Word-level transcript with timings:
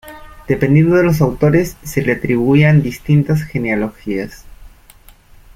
Dependiendo 0.47 0.95
de 0.95 1.03
los 1.03 1.21
autores 1.21 1.77
se 1.83 2.01
le 2.01 2.13
atribuían 2.13 2.81
distintas 2.81 3.43
genealogías. 3.43 4.45